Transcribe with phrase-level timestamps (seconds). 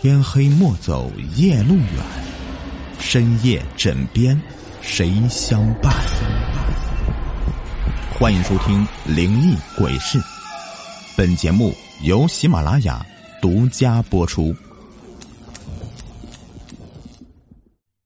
[0.00, 1.92] 天黑莫走夜路远，
[3.00, 4.40] 深夜枕边
[4.80, 5.92] 谁相伴？
[8.16, 10.20] 欢迎收听《灵异鬼事》，
[11.16, 11.74] 本节目
[12.04, 13.04] 由喜马拉雅
[13.42, 14.54] 独家播出。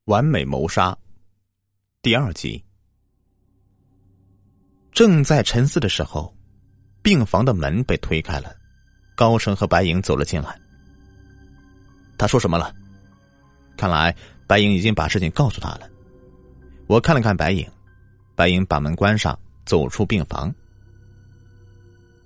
[0.07, 0.97] 完美谋杀
[2.01, 2.65] 第二集。
[4.93, 6.35] 正在沉思的时候，
[7.03, 8.51] 病房的门被推开了，
[9.15, 10.59] 高成和白影走了进来。
[12.23, 12.73] 他说什么了？
[13.77, 14.15] 看来
[14.47, 15.91] 白影已经把事情告诉他了。
[16.87, 17.69] 我看了看白影，
[18.37, 19.37] 白影把门关上，
[19.67, 20.55] 走出病房。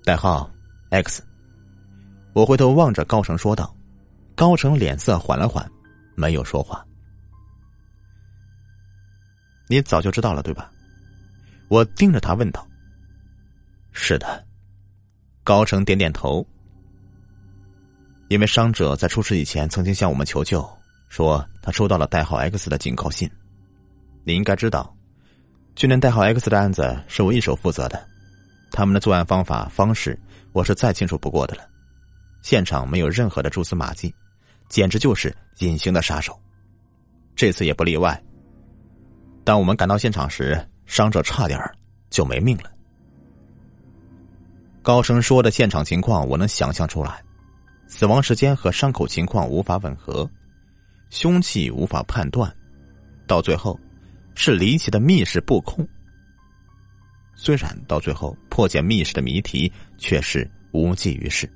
[0.03, 0.47] 代号
[0.91, 1.23] X。
[2.33, 3.75] 我回头望着高成说道
[4.37, 5.67] ：“高成脸色缓了缓，
[6.13, 6.85] 没有说话。
[9.67, 10.71] 你早就知道了，对吧？”
[11.69, 12.67] 我盯着他问道
[13.93, 14.45] ：“是的。”
[15.43, 16.45] 高成点点头。
[18.29, 20.67] 因为伤者在出事以前曾经向我们求救，
[21.07, 23.29] 说他收到了代号 X 的警告信。
[24.25, 24.93] 你应该知道，
[25.75, 28.05] 去年代号 X 的案子是我一手负责的，
[28.71, 30.19] 他们的作案方法方式
[30.51, 31.63] 我是再清楚不过的了。
[32.41, 34.13] 现场没有任何的蛛丝马迹，
[34.67, 36.37] 简直就是隐形的杀手。
[37.33, 38.21] 这次也不例外。
[39.45, 41.57] 当我们赶到现场时，伤者差点
[42.09, 42.69] 就没命了。
[44.81, 47.23] 高声说的现场情况，我能想象出来。
[47.87, 50.29] 死亡时间和伤口情况无法吻合，
[51.09, 52.53] 凶器无法判断，
[53.25, 53.79] 到最后
[54.35, 55.87] 是离奇的密室布控。
[57.35, 61.49] 虽然到最后破解密室的谜题却是无济于事。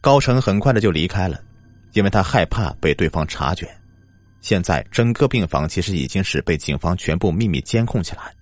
[0.00, 1.42] 高成很快的就离开了，
[1.92, 3.68] 因为他害怕被对方察觉。
[4.40, 8.35] 现在整个病房其实已经是被警方全部秘密监控起来。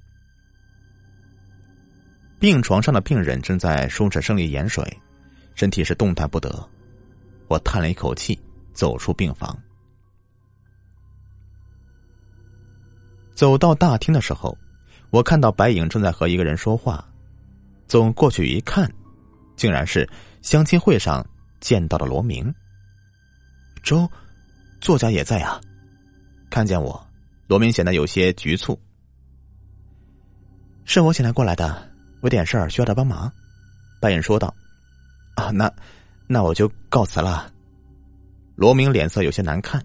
[2.39, 4.85] 病床上的病人正在输着生理盐水，
[5.55, 6.69] 身体是动弹不得。
[7.49, 8.39] 我叹了一口气，
[8.73, 9.57] 走出病房。
[13.35, 14.57] 走到大厅的时候，
[15.11, 17.05] 我看到白影正在和一个人说话。
[17.87, 18.91] 走过去一看，
[19.57, 20.09] 竟然是
[20.41, 21.25] 相亲会上
[21.61, 22.53] 见到的罗明。
[23.83, 24.11] 周，
[24.81, 25.61] 作家也在啊。
[26.51, 27.07] 看见我，
[27.47, 28.79] 罗明显得有些局促。
[30.85, 31.94] 是我请他过来的。
[32.25, 33.31] 有点事儿需要他帮忙，
[34.01, 34.53] 白眼说道
[35.37, 35.71] ：“啊，那
[36.27, 37.53] 那我就告辞了。”
[38.57, 39.85] 罗明脸色有些难看。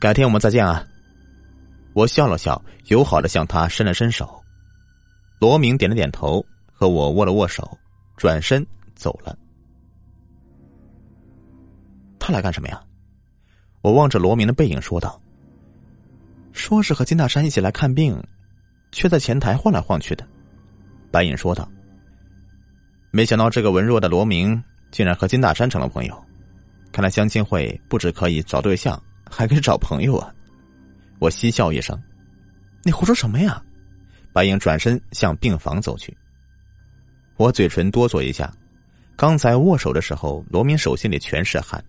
[0.00, 0.84] 改天我们再见啊！
[1.92, 4.42] 我笑了笑，友好的向他伸了伸手。
[5.38, 7.78] 罗明点了点头，和我握了握手，
[8.16, 9.38] 转身走了。
[12.18, 12.82] 他来干什么呀？
[13.80, 15.20] 我望着罗明的背影说道
[16.52, 18.20] ：“说是和金大山一起来看病，
[18.90, 20.26] 却在前台晃来晃去的。”
[21.14, 21.70] 白影说道
[23.12, 24.60] ：“没想到这个文弱的罗明
[24.90, 26.24] 竟然和金大山成了朋友，
[26.90, 30.34] 看来相亲会不止可以找对象，还可以找朋友啊！”
[31.20, 31.96] 我嬉笑一声
[32.82, 33.62] ：“你胡说什么呀？”
[34.34, 36.12] 白影转身向病房走去。
[37.36, 38.52] 我嘴唇哆嗦一下，
[39.14, 41.80] 刚才握手的时候，罗明手心里全是汗。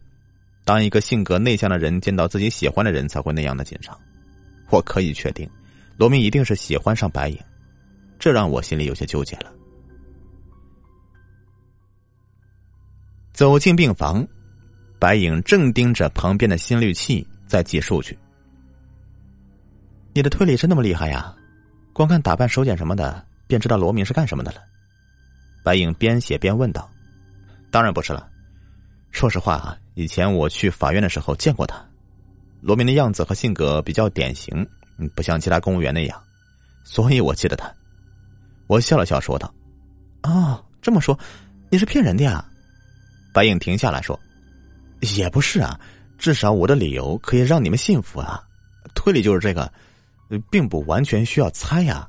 [0.63, 3.99] 当一个性格内向的人见到自己喜欢的人，才会那样的紧张。
[4.69, 5.49] 我可以确定，
[5.97, 7.39] 罗明一定是喜欢上白影。
[8.25, 9.53] 这让我心里有些纠结了。
[13.33, 14.27] 走进病房，
[14.97, 18.17] 白影正盯着旁边的心率器在记数据。
[20.11, 21.35] 你的推理是那么厉害呀？
[21.93, 24.57] 光看打扮、手剪什么的，便知道罗明是干什么的了。
[25.63, 26.89] 白影边写边问道
[27.69, 28.27] ：“当然不是了。
[29.11, 31.79] 说实话啊，以前我去法院的时候见过他。
[32.59, 34.67] 罗明的样子和性格比较典型，
[35.13, 36.19] 不像其他公务员那样，
[36.83, 37.71] 所以我记得他。”
[38.67, 39.53] 我笑了笑，说道
[40.23, 41.17] ：“哦，这么说，
[41.69, 42.43] 你是骗人的呀？”
[43.33, 44.19] 白影停下来说
[45.17, 45.79] ：“也不是啊，
[46.17, 48.41] 至少我的理由可以让你们信服啊。
[48.93, 49.71] 推理就是这个，
[50.49, 52.07] 并不完全需要猜呀。”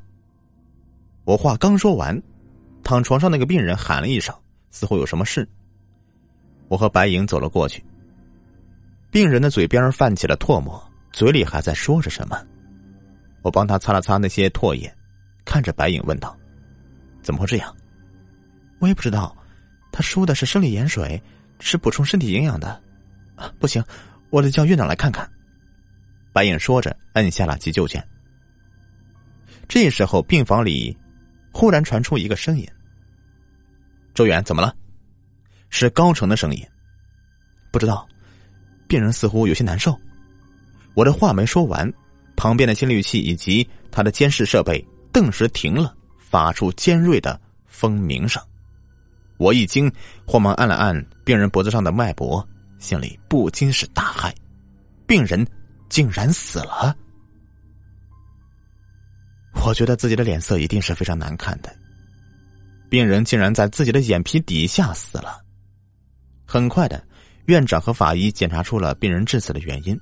[1.24, 2.22] 我话刚说完，
[2.84, 4.34] 躺床上那个病人喊了一声，
[4.70, 5.46] 似乎有什么事。
[6.68, 7.84] 我和白影走了过去。
[9.10, 10.80] 病人的嘴边泛起了唾沫，
[11.12, 12.40] 嘴里还在说着什么。
[13.42, 14.92] 我帮他擦了擦那些唾液，
[15.44, 16.36] 看着白影问道。
[17.26, 17.76] 怎么会这样？
[18.78, 19.36] 我也不知道。
[19.90, 21.20] 他输的是生理盐水，
[21.58, 22.80] 是补充身体营养的。
[23.34, 23.82] 啊，不行，
[24.30, 25.28] 我得叫院长来看看。
[26.32, 28.06] 白影说着，摁下了急救键。
[29.66, 30.96] 这时候，病房里
[31.50, 32.64] 忽然传出一个声音
[34.14, 34.72] ：“周远，怎么了？”
[35.68, 36.64] 是高成的声音。
[37.72, 38.06] 不知道，
[38.86, 39.98] 病人似乎有些难受。
[40.94, 41.92] 我的话没说完，
[42.36, 45.95] 旁边的心率器以及他的监视设备顿时停了。
[46.36, 48.42] 发出尖锐的蜂鸣声。
[49.38, 49.90] 我一惊，
[50.26, 50.94] 慌忙按了按
[51.24, 52.46] 病人脖子上的脉搏，
[52.78, 54.30] 心里不禁是大骇：
[55.06, 55.46] 病人
[55.88, 56.94] 竟然死了！
[59.64, 61.74] 我觉得自己的脸色一定是非常难看的。
[62.90, 65.40] 病人竟然在自己的眼皮底下死了。
[66.44, 67.02] 很快的，
[67.46, 69.98] 院长和法医检查出了病人致死的原因：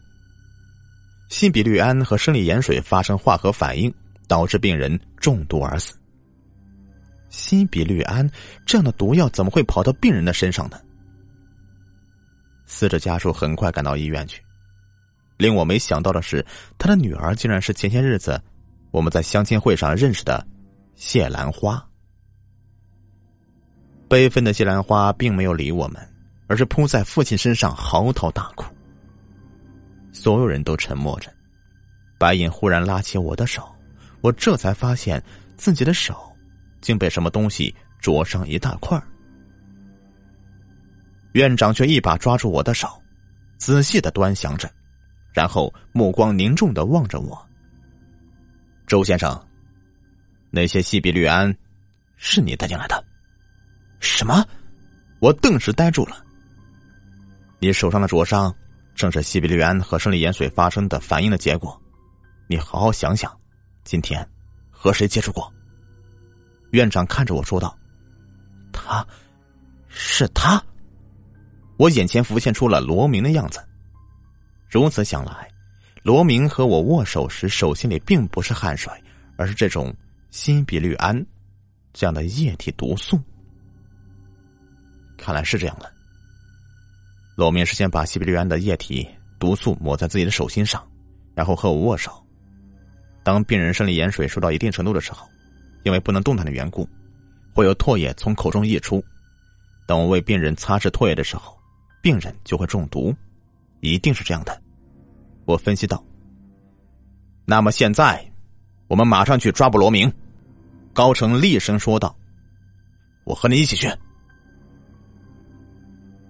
[1.29, 3.95] 西比氯胺和生理盐水发生化合反应，
[4.27, 5.95] 导致病人中毒而死。
[7.35, 8.29] 西比氯胺
[8.65, 10.81] 这样的毒药怎么会跑到病人的身上呢？
[12.65, 14.41] 死者家属很快赶到医院去。
[15.37, 16.47] 令我没想到的是，
[16.79, 18.41] 他的女儿竟然是前些日子
[18.93, 20.47] 我们在相亲会上认识的
[20.95, 21.85] 谢兰花。
[24.09, 26.01] 悲愤的谢兰花并没有理我们，
[26.47, 28.65] 而是扑在父亲身上嚎啕大哭。
[30.13, 31.29] 所有人都沉默着。
[32.17, 33.69] 白影忽然拉起我的手，
[34.21, 35.21] 我这才发现
[35.57, 36.34] 自己的手。
[36.85, 39.03] 竟被什么东西灼伤一大块
[41.33, 42.87] 院长却一把抓住我的手，
[43.57, 44.71] 仔细的端详着，
[45.33, 47.49] 然后目光凝重的望着我。
[48.87, 49.35] 周先生，
[50.51, 51.53] 那些西比氯胺
[52.19, 53.03] 是你带进来的？
[53.99, 54.47] 什么？
[55.21, 56.23] 我顿时呆住了。
[57.61, 58.55] 你手上的灼伤
[58.95, 61.81] 正是西比氯胺和生理盐水发生的反应的结果。
[62.47, 63.35] 你好好想想，
[63.85, 64.29] 今天
[64.71, 65.51] 和谁接触过？
[66.75, 67.77] 院长看着我说道
[68.73, 69.07] ：“他，
[69.89, 70.61] 是他。”
[71.79, 73.65] 我眼前浮现出了罗明的样子。
[74.69, 75.49] 如此想来，
[76.03, 78.93] 罗明和我握手时，手心里并不是汗水，
[79.37, 79.95] 而是这种
[80.31, 81.25] 新比氯胺
[81.93, 83.21] 这样的液体毒素。
[85.17, 85.93] 看来是这样的。
[87.37, 90.85] 罗明是先把西比氯胺的液体毒素抹在自己的手心上，
[91.35, 92.13] 然后和我握手。
[93.23, 95.25] 当病人生理盐水收到一定程度的时候。
[95.85, 96.89] 因为不能动弹的缘故，
[97.55, 99.03] 会有唾液从口中溢出。
[99.87, 101.57] 当我为病人擦拭唾液的时候，
[102.03, 103.15] 病人就会中毒，
[103.81, 104.61] 一定是这样的。
[105.45, 106.03] 我分析道。
[107.45, 108.25] 那么现在，
[108.89, 110.13] 我们马上去抓捕罗明。
[110.95, 112.17] 高成厉声说道
[113.27, 113.89] ：“我和你一起去。”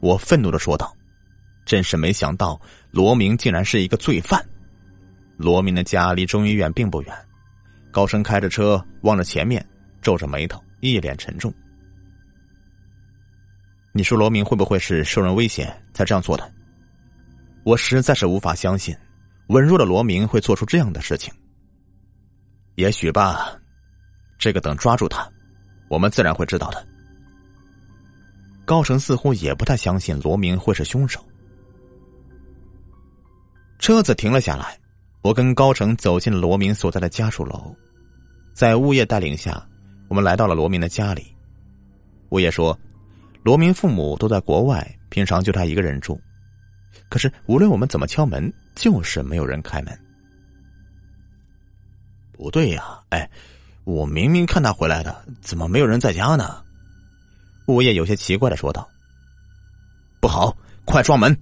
[0.01, 0.97] 我愤怒的说道
[1.67, 2.61] ：“真是没想到，
[2.91, 4.43] 罗明竟然是一个罪犯。
[5.37, 7.15] 罗明的家离中医院并不远。”
[7.95, 9.65] 高升开着车，望着前面，
[10.03, 11.55] 皱着眉头，一脸沉重。
[13.93, 16.53] 你说罗明会不会是受人威胁才这样做的？
[17.63, 18.93] 我实在是无法相信，
[19.47, 21.33] 稳弱的罗明会做出这样的事情。
[22.75, 23.57] 也许吧，
[24.39, 25.31] 这个等抓住他，
[25.89, 26.85] 我们自然会知道的。
[28.65, 31.25] 高成似乎也不太相信罗明会是凶手。
[33.79, 34.77] 车子停了下来，
[35.23, 37.73] 我跟高成走进了罗明所在的家属楼。
[38.55, 39.67] 在物业带领下，
[40.07, 41.27] 我们来到了罗明的家里。
[42.29, 42.79] 物业说，
[43.43, 46.21] 罗明父母都在国外，平常就他一个人住。
[47.09, 49.93] 可是无论我们怎么敲门，就是没有人开门。
[52.33, 53.29] 不对呀，哎，
[53.83, 56.63] 我明明看他回来的，怎么没有人在家呢？
[57.67, 58.89] 物业有些奇怪的说道
[60.23, 61.37] ：“不好，快撞门！”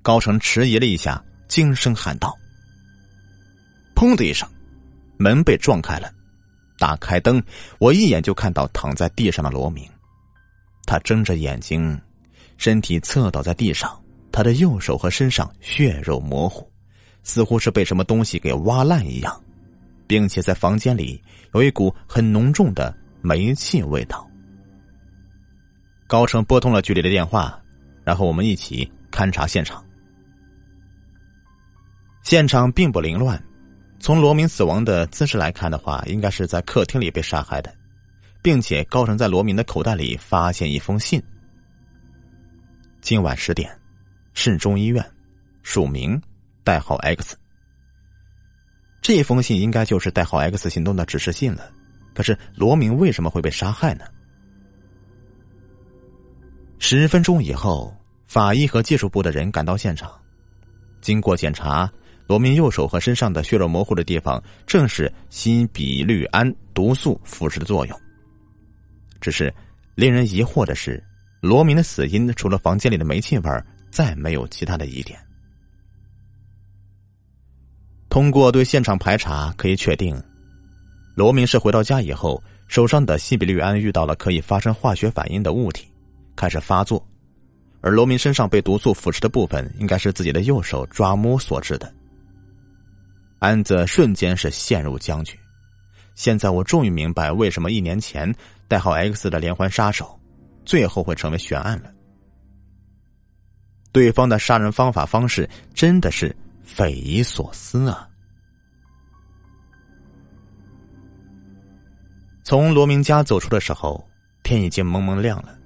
[0.00, 2.34] 高成迟疑了一下，惊声喊道
[3.94, 4.48] ：“砰的一声。”
[5.18, 6.10] 门被撞开了，
[6.78, 7.42] 打开灯，
[7.78, 9.86] 我一眼就看到躺在地上的罗明。
[10.86, 12.00] 他睁着眼睛，
[12.56, 14.00] 身体侧倒在地上，
[14.32, 16.70] 他的右手和身上血肉模糊，
[17.22, 19.38] 似乎是被什么东西给挖烂一样，
[20.06, 21.22] 并且在房间里
[21.52, 24.26] 有一股很浓重的煤气味道。
[26.06, 27.60] 高成拨通了局里的电话，
[28.02, 29.84] 然后我们一起勘察现场。
[32.22, 33.42] 现场并不凌乱。
[34.00, 37.74] 从罗明死亡的姿势来看的话，应该是在客厅里被杀害的，
[38.40, 41.20] 并且高成在罗明的口袋里发现一封信。
[43.00, 43.76] 今晚十点，
[44.34, 45.04] 市中医院，
[45.62, 46.20] 署名
[46.62, 47.36] 代号 X。
[49.02, 51.70] 这封信应该就是代号 X 行动的指示信了。
[52.14, 54.04] 可是罗明为什么会被杀害呢？
[56.78, 57.94] 十分钟以后，
[58.26, 60.10] 法医和技术部的人赶到现场，
[61.00, 61.90] 经过检查。
[62.28, 68.00] 罗明右手和身上的血肉模糊的地方，正是新比氯胺毒素腐蚀的作用。
[69.18, 69.52] 只是
[69.94, 71.02] 令人疑惑的是，
[71.40, 75.18] 罗明的死因除了房间里的煤气味再没有其他的疑点。
[78.10, 80.22] 通过对现场排查，可以确定，
[81.14, 85.88] 罗明是回到家以后，手上的西比氯胺遇到了可以发生化学反应的物体，
[86.36, 87.02] 开始发作，
[87.80, 91.90] 而罗明身上被毒素腐蚀的部分，应该是自己的右手抓摸所致的。
[93.38, 95.38] 安子瞬间是陷入僵局。
[96.14, 98.34] 现在我终于明白，为什么一年前
[98.66, 100.18] 代号 X 的连环杀手，
[100.64, 101.92] 最后会成为悬案了。
[103.92, 108.08] 对方的杀人方法方式真的是匪夷所思啊！
[112.42, 114.06] 从罗明家走出的时候，
[114.42, 115.56] 天已经蒙蒙亮了。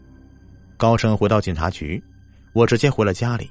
[0.76, 2.02] 高升回到警察局，
[2.52, 3.50] 我直接回了家里，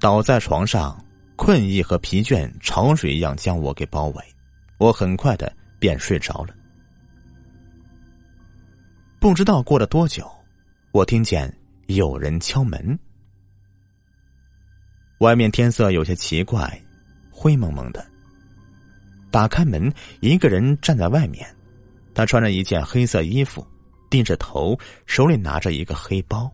[0.00, 0.98] 倒在床上，
[1.36, 4.24] 困意和疲倦潮水一样将我给包围，
[4.78, 6.54] 我很快的便睡着了。
[9.18, 10.30] 不知道过了多久，
[10.90, 11.52] 我听见
[11.86, 12.98] 有人敲门，
[15.18, 16.80] 外面天色有些奇怪，
[17.30, 18.04] 灰蒙蒙的。
[19.30, 21.48] 打开门，一个人站在外面，
[22.14, 23.66] 他穿着一件黑色衣服，
[24.10, 26.52] 低着头，手里拿着一个黑包。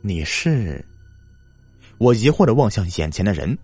[0.00, 0.84] 你是？
[1.98, 3.56] 我疑惑的望向眼前的人，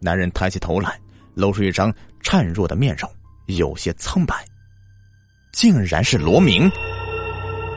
[0.00, 0.98] 男人抬起头来，
[1.34, 1.92] 露出一张
[2.22, 3.10] 孱弱的面容，
[3.46, 4.34] 有些苍白，
[5.52, 6.70] 竟然是罗明。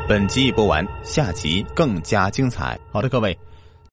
[0.07, 2.79] 本集已播完，下集更加精彩。
[2.91, 3.37] 好的，各位。